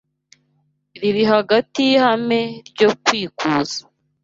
[0.99, 3.79] riri hagati y’ihame ryo kwikuza